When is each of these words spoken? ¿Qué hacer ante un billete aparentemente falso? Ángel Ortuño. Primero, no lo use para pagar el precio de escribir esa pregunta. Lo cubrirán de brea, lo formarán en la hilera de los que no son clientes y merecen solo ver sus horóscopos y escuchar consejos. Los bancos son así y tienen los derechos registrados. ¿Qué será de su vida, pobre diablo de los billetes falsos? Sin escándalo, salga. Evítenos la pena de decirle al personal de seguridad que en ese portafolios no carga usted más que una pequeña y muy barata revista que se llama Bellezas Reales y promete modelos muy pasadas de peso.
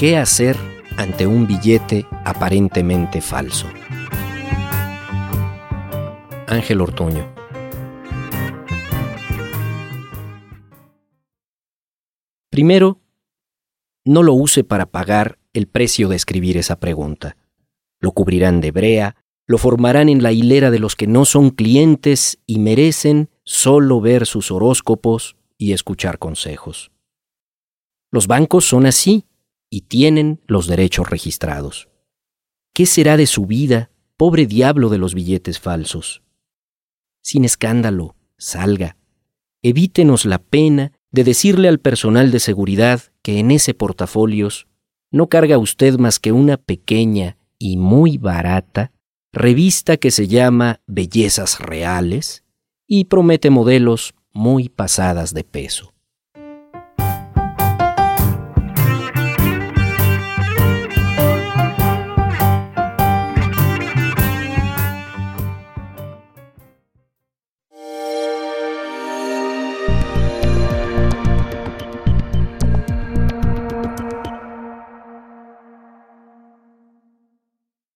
¿Qué 0.00 0.16
hacer 0.16 0.56
ante 0.96 1.26
un 1.26 1.46
billete 1.46 2.06
aparentemente 2.24 3.20
falso? 3.20 3.66
Ángel 6.46 6.80
Ortuño. 6.80 7.30
Primero, 12.48 13.02
no 14.06 14.22
lo 14.22 14.32
use 14.32 14.64
para 14.64 14.86
pagar 14.86 15.38
el 15.52 15.68
precio 15.68 16.08
de 16.08 16.16
escribir 16.16 16.56
esa 16.56 16.80
pregunta. 16.80 17.36
Lo 17.98 18.12
cubrirán 18.12 18.62
de 18.62 18.70
brea, 18.70 19.16
lo 19.46 19.58
formarán 19.58 20.08
en 20.08 20.22
la 20.22 20.32
hilera 20.32 20.70
de 20.70 20.78
los 20.78 20.96
que 20.96 21.08
no 21.08 21.26
son 21.26 21.50
clientes 21.50 22.38
y 22.46 22.58
merecen 22.58 23.28
solo 23.44 24.00
ver 24.00 24.24
sus 24.24 24.50
horóscopos 24.50 25.36
y 25.58 25.74
escuchar 25.74 26.18
consejos. 26.18 26.90
Los 28.10 28.26
bancos 28.28 28.64
son 28.64 28.86
así 28.86 29.26
y 29.70 29.82
tienen 29.82 30.40
los 30.46 30.66
derechos 30.66 31.08
registrados. 31.08 31.88
¿Qué 32.74 32.84
será 32.86 33.16
de 33.16 33.26
su 33.26 33.46
vida, 33.46 33.90
pobre 34.16 34.46
diablo 34.46 34.88
de 34.88 34.98
los 34.98 35.14
billetes 35.14 35.60
falsos? 35.60 36.22
Sin 37.22 37.44
escándalo, 37.44 38.16
salga. 38.36 38.96
Evítenos 39.62 40.24
la 40.24 40.38
pena 40.38 40.92
de 41.12 41.24
decirle 41.24 41.68
al 41.68 41.78
personal 41.78 42.30
de 42.30 42.40
seguridad 42.40 43.00
que 43.22 43.38
en 43.38 43.50
ese 43.50 43.74
portafolios 43.74 44.66
no 45.10 45.28
carga 45.28 45.58
usted 45.58 45.98
más 45.98 46.18
que 46.18 46.32
una 46.32 46.56
pequeña 46.56 47.36
y 47.58 47.76
muy 47.76 48.18
barata 48.18 48.92
revista 49.32 49.96
que 49.96 50.10
se 50.10 50.26
llama 50.26 50.80
Bellezas 50.86 51.60
Reales 51.60 52.44
y 52.86 53.04
promete 53.04 53.50
modelos 53.50 54.14
muy 54.32 54.68
pasadas 54.68 55.34
de 55.34 55.44
peso. 55.44 55.92